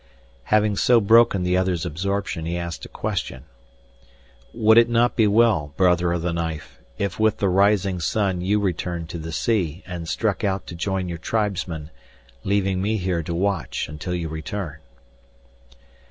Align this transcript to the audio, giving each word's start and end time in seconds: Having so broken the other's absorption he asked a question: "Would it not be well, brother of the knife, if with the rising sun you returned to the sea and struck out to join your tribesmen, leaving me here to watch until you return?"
Having 0.45 0.77
so 0.77 0.99
broken 0.99 1.43
the 1.43 1.55
other's 1.55 1.85
absorption 1.85 2.47
he 2.47 2.57
asked 2.57 2.83
a 2.85 2.89
question: 2.89 3.43
"Would 4.51 4.79
it 4.79 4.89
not 4.89 5.15
be 5.15 5.27
well, 5.27 5.75
brother 5.77 6.11
of 6.11 6.23
the 6.23 6.33
knife, 6.33 6.79
if 6.97 7.19
with 7.19 7.37
the 7.37 7.47
rising 7.47 7.99
sun 7.99 8.41
you 8.41 8.59
returned 8.59 9.09
to 9.09 9.19
the 9.19 9.31
sea 9.31 9.83
and 9.85 10.09
struck 10.09 10.43
out 10.43 10.65
to 10.65 10.75
join 10.75 11.07
your 11.07 11.19
tribesmen, 11.19 11.91
leaving 12.43 12.81
me 12.81 12.97
here 12.97 13.21
to 13.21 13.35
watch 13.35 13.87
until 13.87 14.15
you 14.15 14.27
return?" 14.27 14.79